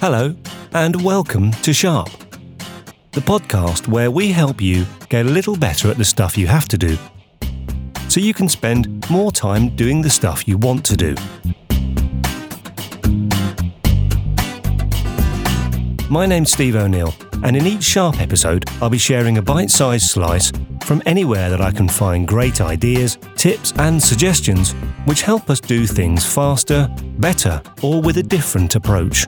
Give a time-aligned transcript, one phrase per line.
[0.00, 0.34] Hello,
[0.72, 2.08] and welcome to Sharp,
[3.12, 6.66] the podcast where we help you get a little better at the stuff you have
[6.68, 6.96] to do
[8.08, 11.14] so you can spend more time doing the stuff you want to do.
[16.08, 17.12] My name's Steve O'Neill,
[17.44, 20.50] and in each Sharp episode, I'll be sharing a bite sized slice
[20.82, 24.72] from anywhere that I can find great ideas, tips, and suggestions
[25.04, 26.88] which help us do things faster,
[27.18, 29.26] better, or with a different approach.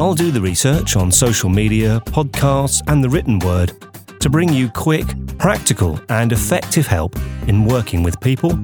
[0.00, 3.72] I'll do the research on social media, podcasts, and the written word
[4.18, 5.06] to bring you quick,
[5.38, 8.58] practical, and effective help in working with people,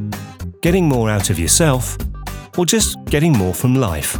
[0.61, 1.97] getting more out of yourself,
[2.59, 4.19] or just getting more from life.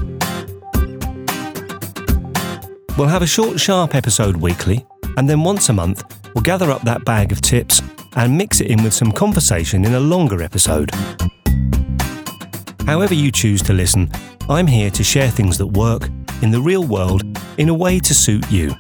[2.97, 4.87] We'll have a short, sharp episode weekly,
[5.17, 7.83] and then once a month, we'll gather up that bag of tips
[8.15, 10.93] and mix it in with some conversation in a longer episode.
[12.91, 14.11] However, you choose to listen,
[14.49, 16.09] I'm here to share things that work
[16.43, 17.23] in the real world
[17.57, 18.75] in a way to suit you.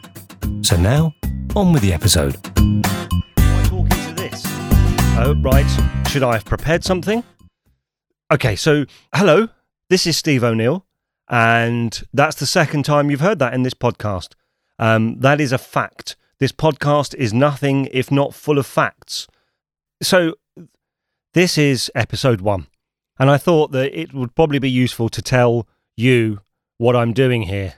[0.62, 1.14] So now,
[1.54, 2.34] on with the episode.
[2.42, 4.42] talking to this?
[5.16, 6.08] Oh, right.
[6.08, 7.22] Should I have prepared something?
[8.32, 9.48] Okay, so hello,
[9.90, 10.84] this is Steve O'Neill,
[11.28, 14.32] and that's the second time you've heard that in this podcast.
[14.80, 16.16] Um, that is a fact.
[16.40, 19.28] This podcast is nothing if not full of facts.
[20.02, 20.34] So,
[21.32, 22.66] this is episode one,
[23.20, 26.40] and I thought that it would probably be useful to tell you
[26.78, 27.74] what I'm doing here.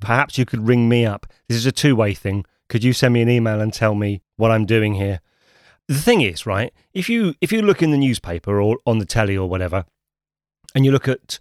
[0.00, 1.26] Perhaps you could ring me up.
[1.48, 2.46] This is a two way thing.
[2.68, 5.20] Could you send me an email and tell me what I'm doing here?
[5.88, 9.04] The thing is, right, if you if you look in the newspaper or on the
[9.04, 9.84] telly or whatever,
[10.74, 11.40] and you look at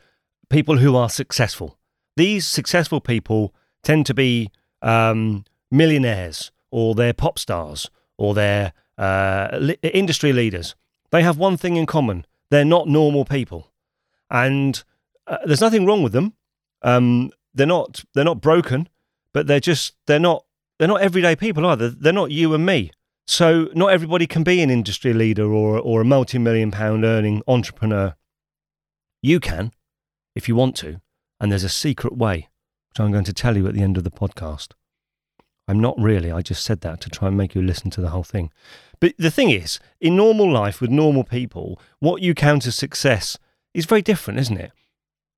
[0.49, 1.77] people who are successful,
[2.17, 4.49] these successful people tend to be
[4.81, 10.75] um, millionaires or they're pop stars or they're uh, li- industry leaders.
[11.11, 13.71] They have one thing in common: they're not normal people,
[14.29, 14.83] and
[15.27, 16.33] uh, there's nothing wrong with them.
[16.81, 18.89] Um, they're not they're not broken,
[19.33, 20.45] but they're just they're not
[20.77, 21.89] they're not everyday people either.
[21.89, 22.91] They're not you and me.
[23.27, 28.15] So not everybody can be an industry leader or or a multi-million pound earning entrepreneur.
[29.21, 29.71] You can,
[30.35, 31.01] if you want to,
[31.39, 32.49] and there's a secret way,
[32.89, 34.73] which I'm going to tell you at the end of the podcast.
[35.67, 36.31] I'm not really.
[36.31, 38.51] I just said that to try and make you listen to the whole thing.
[38.99, 43.37] But the thing is, in normal life with normal people, what you count as success
[43.73, 44.71] is very different, isn't it?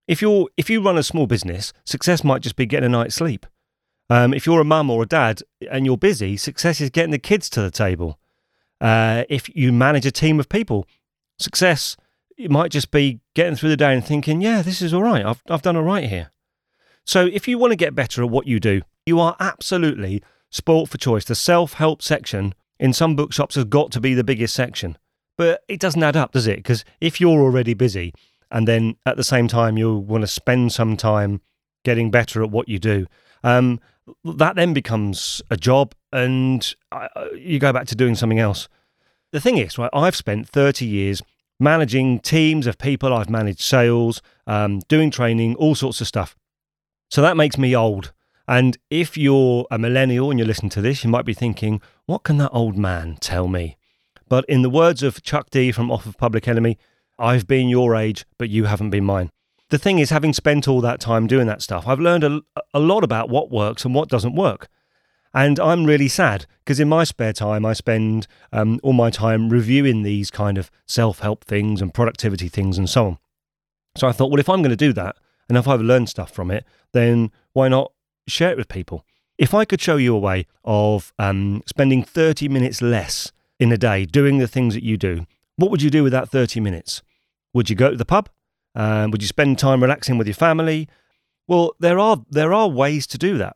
[0.07, 3.15] If you're if you run a small business, success might just be getting a night's
[3.15, 3.45] sleep.
[4.09, 7.19] Um, if you're a mum or a dad and you're busy, success is getting the
[7.19, 8.17] kids to the table.
[8.79, 10.87] Uh, if you manage a team of people,
[11.39, 11.97] success
[12.37, 15.25] it might just be getting through the day and thinking, yeah, this is all right.
[15.25, 16.31] I've I've done all right here.
[17.03, 20.89] So if you want to get better at what you do, you are absolutely sport
[20.89, 21.25] for choice.
[21.25, 24.97] The self help section in some bookshops has got to be the biggest section.
[25.37, 26.57] But it doesn't add up, does it?
[26.57, 28.13] Because if you're already busy,
[28.51, 31.41] and then at the same time you want to spend some time
[31.83, 33.05] getting better at what you do
[33.43, 33.79] um,
[34.23, 38.67] that then becomes a job and uh, you go back to doing something else
[39.31, 41.21] the thing is right i've spent 30 years
[41.59, 46.35] managing teams of people i've managed sales um, doing training all sorts of stuff
[47.09, 48.13] so that makes me old
[48.47, 52.23] and if you're a millennial and you're listening to this you might be thinking what
[52.23, 53.77] can that old man tell me
[54.29, 56.77] but in the words of chuck d from off of public enemy
[57.19, 59.31] I've been your age, but you haven't been mine.
[59.69, 62.41] The thing is, having spent all that time doing that stuff, I've learned a,
[62.73, 64.69] a lot about what works and what doesn't work.
[65.33, 69.49] And I'm really sad because in my spare time, I spend um, all my time
[69.49, 73.17] reviewing these kind of self help things and productivity things and so on.
[73.97, 75.17] So I thought, well, if I'm going to do that
[75.49, 77.91] and if I've learned stuff from it, then why not
[78.27, 79.05] share it with people?
[79.37, 83.77] If I could show you a way of um, spending 30 minutes less in a
[83.77, 85.25] day doing the things that you do,
[85.57, 87.01] what would you do with that 30 minutes?
[87.53, 88.29] Would you go to the pub?
[88.75, 90.87] Um, would you spend time relaxing with your family?
[91.47, 93.55] Well, there are there are ways to do that,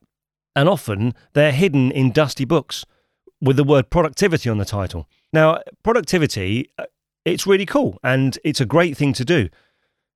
[0.56, 2.86] and often they're hidden in dusty books
[3.42, 5.08] with the word productivity on the title.
[5.34, 6.86] Now, productivity, uh,
[7.26, 9.50] it's really cool and it's a great thing to do.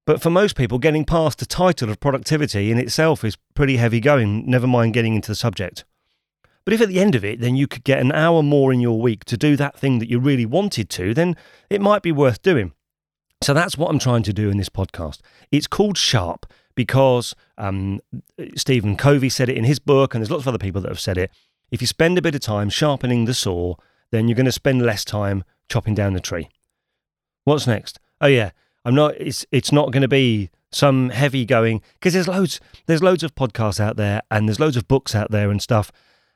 [0.06, 4.00] But for most people, getting past the title of productivity in itself is pretty heavy
[4.00, 5.84] going, never mind getting into the subject.
[6.64, 8.80] But if at the end of it, then you could get an hour more in
[8.80, 11.36] your week to do that thing that you really wanted to, then
[11.70, 12.74] it might be worth doing.
[13.42, 15.20] So that's what I'm trying to do in this podcast.
[15.52, 18.02] It's called Sharp because um,
[18.56, 21.00] Stephen Covey said it in his book, and there's lots of other people that have
[21.00, 21.32] said it.
[21.72, 23.76] If you spend a bit of time sharpening the saw,
[24.12, 26.50] then you're going to spend less time chopping down the tree.
[27.44, 28.00] What's next?
[28.22, 28.52] Oh yeah,
[28.86, 29.16] I'm not.
[29.20, 33.34] It's it's not going to be some heavy going because there's loads there's loads of
[33.34, 35.92] podcasts out there and there's loads of books out there and stuff.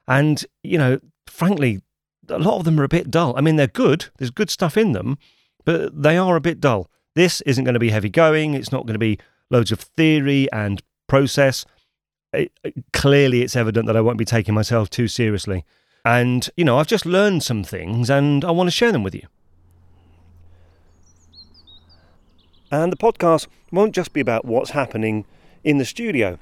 [0.08, 1.82] And you know, frankly,
[2.28, 3.36] a lot of them are a bit dull.
[3.38, 4.08] I mean, they're good.
[4.18, 5.18] There's good stuff in them,
[5.64, 6.90] but they are a bit dull.
[7.16, 8.54] This isn't going to be heavy going.
[8.54, 9.20] It's not going to be
[9.50, 11.66] loads of theory and process.
[12.34, 12.52] it,
[12.94, 15.66] clearly it's evident that I won't be taking myself too seriously.
[16.06, 19.16] And, you know, I've just learned some things and I want to share them with
[19.16, 19.28] you.
[22.72, 25.26] And the podcast won't just be about what's happening
[25.64, 26.38] in the studio.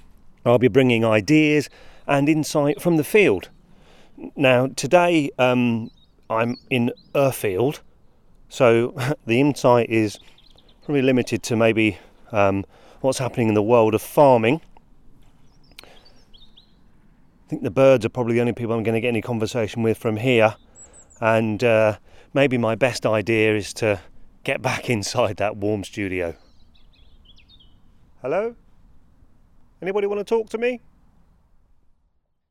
[0.46, 1.70] I'll be bringing ideas
[2.06, 3.50] and insight from the field.
[4.36, 5.92] Now, today um,
[6.30, 7.82] I'm in a field,
[8.50, 8.94] so
[9.26, 10.20] the insight is
[10.84, 11.98] probably limited to maybe
[12.32, 12.66] um,
[13.02, 14.62] what's happening in the world of farming.
[15.84, 19.82] I think the birds are probably the only people I'm going to get any conversation
[19.84, 20.56] with from here,
[21.22, 21.98] and uh,
[22.34, 24.02] maybe my best idea is to
[24.48, 26.34] get back inside that warm studio.
[28.22, 28.56] Hello?
[29.82, 30.80] Anybody want to talk to me?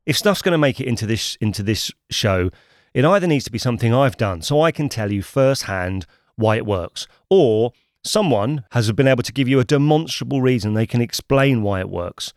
[0.05, 2.51] If stuff's going to make it into this into this show,
[2.93, 6.05] it either needs to be something I've done so I can tell you firsthand
[6.35, 7.73] why it works, or
[8.03, 11.89] someone has been able to give you a demonstrable reason they can explain why it
[11.89, 12.31] works.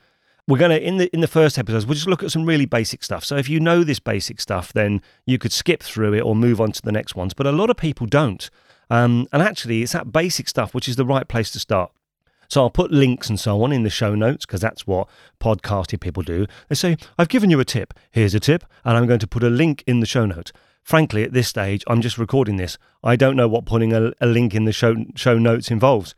[0.48, 2.64] We're going to in the in the first episodes we'll just look at some really
[2.64, 3.26] basic stuff.
[3.26, 6.62] So if you know this basic stuff, then you could skip through it or move
[6.62, 7.34] on to the next ones.
[7.34, 8.48] But a lot of people don't,
[8.90, 11.92] um, and actually it's that basic stuff which is the right place to start.
[12.48, 15.08] So I'll put links and so on in the show notes because that's what
[15.40, 16.46] podcasting people do.
[16.68, 17.94] They say, I've given you a tip.
[18.10, 20.52] Here's a tip, and I'm going to put a link in the show notes.
[20.82, 22.76] Frankly, at this stage, I'm just recording this.
[23.04, 26.16] I don't know what putting a, a link in the show, show notes involves,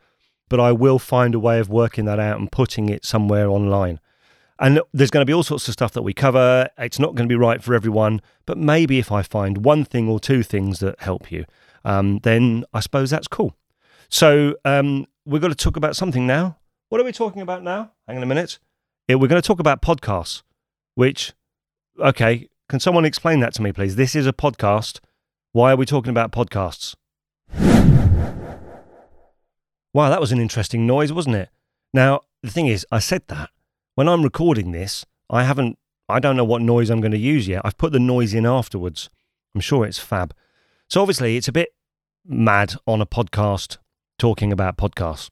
[0.49, 3.99] but I will find a way of working that out and putting it somewhere online.
[4.57, 6.67] And there's going to be all sorts of stuff that we cover.
[6.79, 10.09] It's not going to be right for everyone, but maybe if I find one thing
[10.09, 11.45] or two things that help you,
[11.85, 13.55] um, then I suppose that's cool.
[14.09, 16.57] So um, we're going to talk about something now.
[16.89, 17.91] What are we talking about now?
[18.07, 18.59] Hang on a minute.
[19.09, 20.43] We're going to talk about podcasts,
[20.95, 21.33] which,
[21.99, 23.95] okay, can someone explain that to me, please?
[23.95, 24.99] This is a podcast.
[25.51, 26.95] Why are we talking about podcasts?
[29.93, 31.49] Wow, that was an interesting noise, wasn't it?
[31.93, 33.51] Now, the thing is, I said that.
[33.95, 35.77] When I'm recording this, I haven't,
[36.09, 37.61] I don't know what noise I'm going to use yet.
[37.63, 39.11] I've put the noise in afterwards.
[39.53, 40.33] I'm sure it's fab.
[40.89, 41.69] So obviously, it's a bit
[42.25, 43.77] mad on a podcast
[44.17, 45.29] talking about podcasts.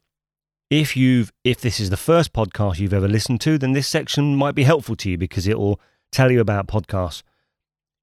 [0.69, 4.35] If you've if this is the first podcast you've ever listened to, then this section
[4.35, 5.79] might be helpful to you because it will
[6.11, 7.23] tell you about podcasts.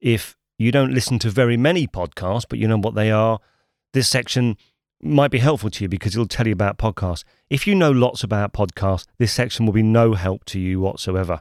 [0.00, 3.38] If you don't listen to very many podcasts, but you know what they are,
[3.92, 4.56] this section
[5.00, 7.24] might be helpful to you because it'll tell you about podcasts.
[7.48, 11.40] If you know lots about podcasts, this section will be no help to you whatsoever.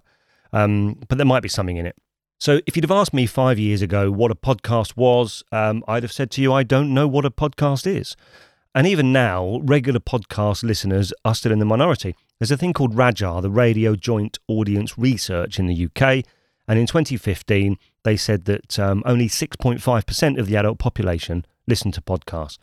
[0.53, 1.95] Um, but there might be something in it.
[2.39, 6.03] So, if you'd have asked me five years ago what a podcast was, um, I'd
[6.03, 8.15] have said to you, I don't know what a podcast is.
[8.75, 12.15] And even now, regular podcast listeners are still in the minority.
[12.37, 16.23] There's a thing called RAJAR, the Radio Joint Audience Research in the UK.
[16.67, 22.01] And in 2015, they said that um, only 6.5% of the adult population listen to
[22.01, 22.59] podcasts.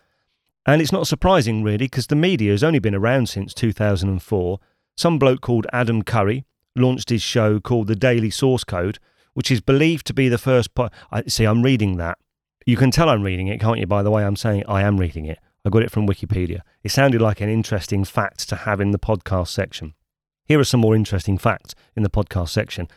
[0.64, 4.60] And it's not surprising, really, because the media has only been around since 2004.
[4.96, 6.44] Some bloke called Adam Curry
[6.76, 9.00] launched his show called The Daily Source Code,
[9.34, 10.74] which is believed to be the first.
[10.74, 12.18] Po- I, see, I'm reading that.
[12.66, 13.86] You can tell I'm reading it, can't you?
[13.86, 15.38] By the way, I'm saying I am reading it.
[15.64, 16.60] I got it from Wikipedia.
[16.82, 19.94] It sounded like an interesting fact to have in the podcast section.
[20.44, 22.88] Here are some more interesting facts in the podcast section.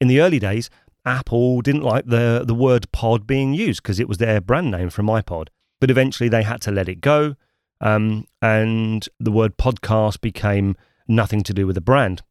[0.00, 0.70] In the early days,
[1.04, 4.88] Apple didn't like the, the word pod being used because it was their brand name
[4.90, 5.48] from iPod.
[5.80, 7.36] But eventually they had to let it go,
[7.80, 10.76] um, and the word podcast became
[11.06, 12.22] nothing to do with the brand.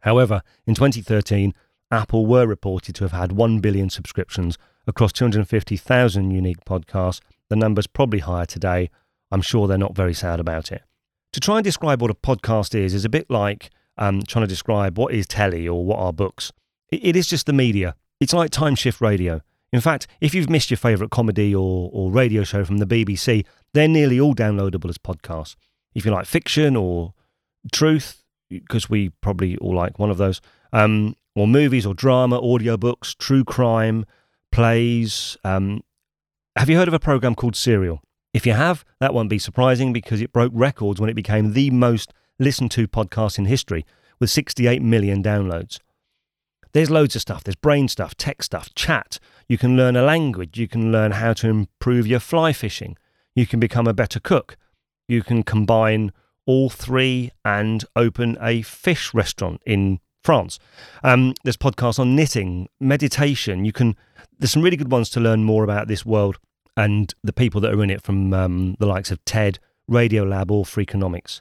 [0.00, 1.52] However, in 2013,
[1.92, 4.56] Apple were reported to have had 1 billion subscriptions
[4.86, 7.20] across 250,000 unique podcasts.
[7.48, 8.90] The number's probably higher today,
[9.30, 10.82] I'm sure they're not very sad about it.
[11.34, 14.48] To try and describe what a podcast is is a bit like um, trying to
[14.48, 16.50] describe what is telly or what are books.
[16.90, 17.94] it, it is just the media.
[18.20, 19.40] It's like time shift radio.
[19.72, 23.44] In fact, if you've missed your favourite comedy or, or radio show from the BBC,
[23.72, 25.56] they're nearly all downloadable as podcasts.
[25.94, 27.14] If you like fiction or
[27.72, 30.40] truth, because we probably all like one of those,
[30.72, 34.04] um, or movies or drama, audiobooks, true crime,
[34.50, 35.36] plays.
[35.44, 35.82] Um,
[36.56, 38.02] have you heard of a program called Serial?
[38.34, 41.70] If you have, that won't be surprising because it broke records when it became the
[41.70, 43.84] most listened to podcast in history
[44.18, 45.80] with 68 million downloads.
[46.72, 47.44] There's loads of stuff.
[47.44, 49.18] There's brain stuff, tech stuff, chat.
[49.46, 50.58] You can learn a language.
[50.58, 52.96] You can learn how to improve your fly fishing.
[53.34, 54.56] You can become a better cook.
[55.06, 56.12] You can combine
[56.46, 60.58] all three and open a fish restaurant in France.
[61.02, 63.64] Um, there's podcasts on knitting, meditation.
[63.64, 63.96] You can.
[64.38, 66.38] There's some really good ones to learn more about this world
[66.76, 69.58] and the people that are in it from um, the likes of TED,
[69.90, 71.40] Radiolab, or Freakonomics.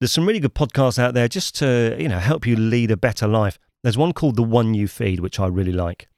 [0.00, 2.96] There's some really good podcasts out there just to you know help you lead a
[2.96, 3.58] better life.
[3.82, 6.08] There's one called The One You Feed, which I really like.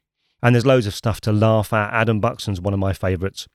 [0.43, 1.93] And there's loads of stuff to laugh at.
[1.93, 3.49] Adam Buxton's one of my favourites.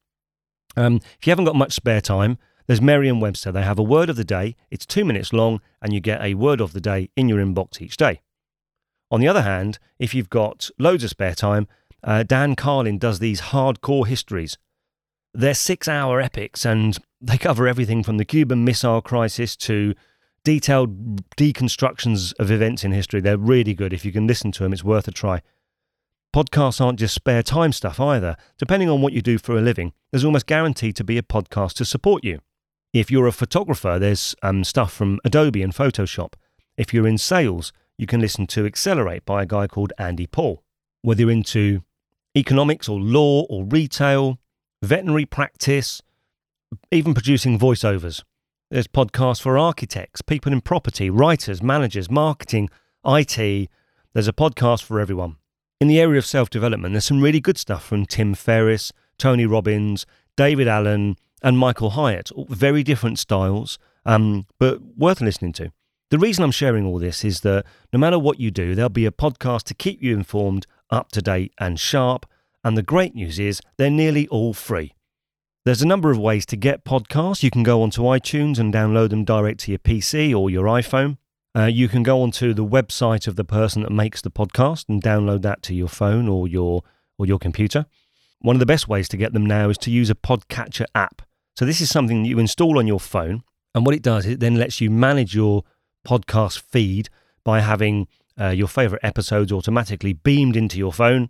[0.75, 3.51] Um, if you haven't got much spare time, there's Merriam Webster.
[3.51, 4.55] They have a word of the day.
[4.71, 7.81] It's two minutes long, and you get a word of the day in your inbox
[7.81, 8.21] each day.
[9.11, 11.67] On the other hand, if you've got loads of spare time,
[12.03, 14.57] uh, Dan Carlin does these hardcore histories.
[15.33, 19.93] They're six hour epics and they cover everything from the Cuban Missile Crisis to
[20.43, 23.21] detailed deconstructions of events in history.
[23.21, 23.93] They're really good.
[23.93, 25.41] If you can listen to them, it's worth a try.
[26.35, 28.35] Podcasts aren't just spare time stuff either.
[28.57, 31.73] Depending on what you do for a living, there's almost guaranteed to be a podcast
[31.73, 32.39] to support you.
[32.93, 36.33] If you're a photographer, there's um, stuff from Adobe and Photoshop.
[36.77, 40.63] If you're in sales, you can listen to Accelerate by a guy called Andy Paul.
[41.01, 41.81] Whether you're into
[42.37, 44.37] economics or law or retail,
[44.83, 46.03] veterinary practice,
[46.91, 48.23] even producing voiceovers.
[48.69, 52.69] There's podcasts for architects, people in property, writers, managers, marketing,
[53.05, 53.69] IT.
[54.13, 55.37] There's a podcast for everyone.
[55.81, 59.47] In the area of self development, there's some really good stuff from Tim Ferriss, Tony
[59.47, 60.05] Robbins,
[60.37, 62.31] David Allen, and Michael Hyatt.
[62.49, 65.71] Very different styles, um, but worth listening to.
[66.09, 69.05] The reason I'm sharing all this is that no matter what you do, there'll be
[69.05, 72.25] a podcast to keep you informed, up to date, and sharp.
[72.63, 74.93] And the great news is they're nearly all free.
[75.65, 77.41] There's a number of ways to get podcasts.
[77.41, 81.17] You can go onto iTunes and download them direct to your PC or your iPhone.
[81.55, 85.01] Uh, you can go onto the website of the person that makes the podcast and
[85.01, 86.83] download that to your phone or your
[87.17, 87.85] or your computer.
[88.39, 91.21] One of the best ways to get them now is to use a podcatcher app.
[91.55, 93.43] So this is something that you install on your phone,
[93.75, 95.63] and what it does, is it then lets you manage your
[96.07, 97.09] podcast feed
[97.43, 98.07] by having
[98.39, 101.29] uh, your favorite episodes automatically beamed into your phone.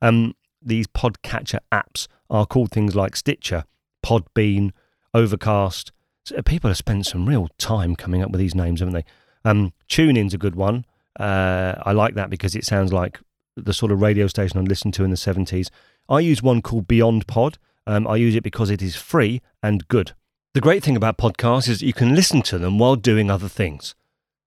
[0.00, 3.64] Um, these podcatcher apps are called things like Stitcher,
[4.04, 4.70] Podbean,
[5.12, 5.92] Overcast.
[6.24, 9.04] So people have spent some real time coming up with these names, haven't they?
[9.44, 10.86] Um, TuneIn's a good one.
[11.18, 13.20] Uh, I like that because it sounds like
[13.56, 15.68] the sort of radio station I listened to in the 70s.
[16.08, 17.58] I use one called Beyond Pod.
[17.86, 20.12] Um, I use it because it is free and good.
[20.54, 23.48] The great thing about podcasts is that you can listen to them while doing other
[23.48, 23.94] things.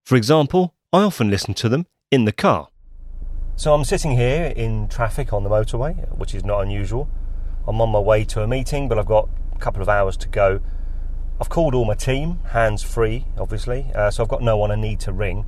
[0.04, 2.68] For example, I often listen to them in the car.
[3.56, 7.08] So I'm sitting here in traffic on the motorway, which is not unusual.
[7.66, 10.28] I'm on my way to a meeting, but I've got a couple of hours to
[10.28, 10.60] go.
[11.40, 14.76] I've called all my team, hands free, obviously, uh, so I've got no one I
[14.76, 15.44] need to ring.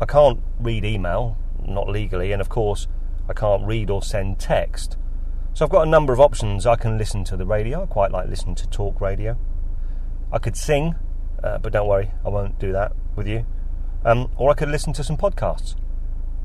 [0.00, 2.88] I can't read email, not legally, and of course,
[3.28, 4.96] I can't read or send text.
[5.54, 6.66] So I've got a number of options.
[6.66, 9.38] I can listen to the radio, I quite like listening to talk radio.
[10.32, 10.96] I could sing,
[11.42, 13.46] uh, but don't worry, I won't do that with you
[14.04, 15.74] um, or I could listen to some podcasts.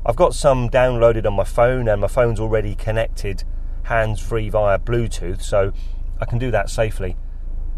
[0.04, 3.44] I've got some downloaded on my phone, and my phone's already connected
[3.84, 5.72] hands free via Bluetooth, so
[6.20, 7.16] I can do that safely.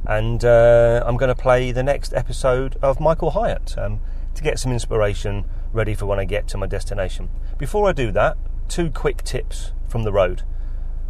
[0.06, 4.00] And uh, I'm going to play the next episode of Michael Hyatt um,
[4.34, 7.28] to get some inspiration ready for when I get to my destination.
[7.58, 8.36] Before I do that,
[8.68, 10.42] two quick tips from the road.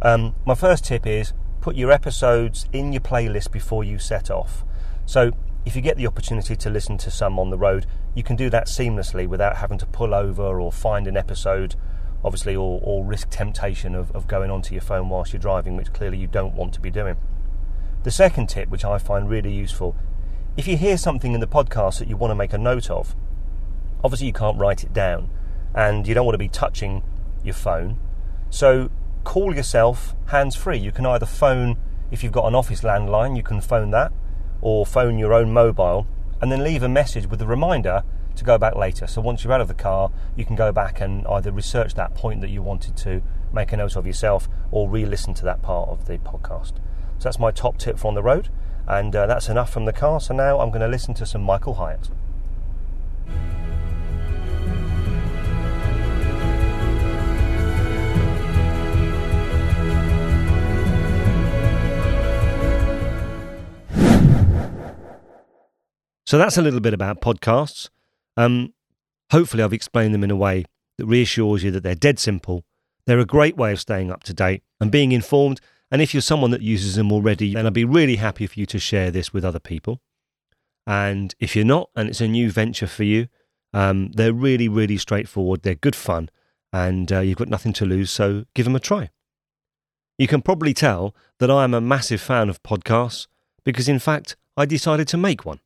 [0.01, 4.65] Um, my first tip is put your episodes in your playlist before you set off.
[5.05, 5.31] So
[5.65, 7.85] if you get the opportunity to listen to some on the road,
[8.15, 11.75] you can do that seamlessly without having to pull over or find an episode,
[12.23, 15.93] obviously, or, or risk temptation of, of going onto your phone whilst you're driving, which
[15.93, 17.15] clearly you don't want to be doing.
[18.03, 19.95] The second tip, which I find really useful,
[20.57, 23.15] if you hear something in the podcast that you want to make a note of,
[24.03, 25.29] obviously you can't write it down
[25.73, 27.01] and you don't want to be touching
[27.43, 27.97] your phone.
[28.49, 28.91] So
[29.23, 30.77] call yourself hands free.
[30.77, 31.77] You can either phone,
[32.11, 34.11] if you've got an office landline, you can phone that
[34.61, 36.07] or phone your own mobile
[36.41, 38.03] and then leave a message with a reminder
[38.35, 39.07] to go back later.
[39.07, 42.15] So once you're out of the car, you can go back and either research that
[42.15, 43.21] point that you wanted to
[43.53, 46.73] make a note of yourself or re listen to that part of the podcast.
[47.19, 48.49] So that's my top tip for on the road,
[48.87, 50.19] and uh, that's enough from the car.
[50.19, 52.09] So now I'm going to listen to some Michael Hyatt.
[66.33, 67.91] So that's a little bit about podcasts.
[68.37, 68.73] Um,
[69.29, 70.65] hopefully, I've explained them in a way
[70.97, 72.65] that reassures you that they're dead simple.
[73.05, 75.61] They're a great way of staying up to date and being informed.
[75.91, 78.65] And if you're someone that uses them already, then I'd be really happy for you
[78.65, 80.01] to share this with other people.
[80.87, 83.27] And if you're not, and it's a new venture for you,
[83.71, 85.61] um, they're really, really straightforward.
[85.61, 86.31] They're good fun,
[86.71, 89.11] and uh, you've got nothing to lose, so give them a try.
[90.17, 93.27] You can probably tell that I am a massive fan of podcasts
[93.63, 95.59] because, in fact, I decided to make one.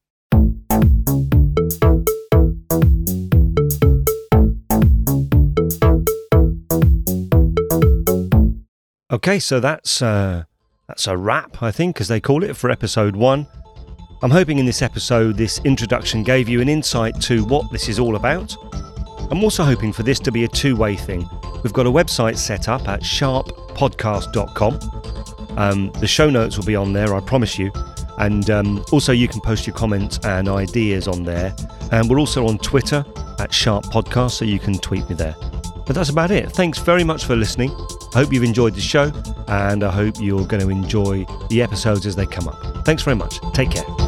[9.09, 10.43] Okay, so that's uh,
[10.89, 13.47] that's a wrap, I think, as they call it, for episode one.
[14.21, 17.99] I'm hoping in this episode, this introduction gave you an insight to what this is
[17.99, 18.53] all about.
[19.31, 21.25] I'm also hoping for this to be a two way thing.
[21.63, 24.79] We've got a website set up at sharppodcast.com.
[25.57, 27.71] Um, the show notes will be on there, I promise you.
[28.17, 31.55] And um, also, you can post your comments and ideas on there.
[31.93, 33.05] And we're also on Twitter
[33.39, 35.37] at Sharp Podcast, so you can tweet me there.
[35.85, 36.51] But that's about it.
[36.51, 37.73] Thanks very much for listening.
[38.13, 39.11] I hope you've enjoyed the show,
[39.47, 42.85] and I hope you're going to enjoy the episodes as they come up.
[42.85, 43.39] Thanks very much.
[43.53, 44.06] Take care.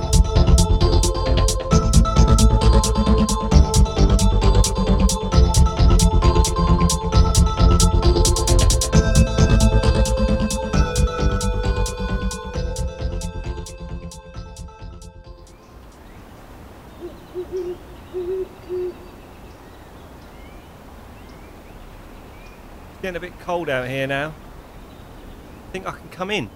[23.60, 24.34] Cold out here now.
[25.68, 26.50] I think I can come in?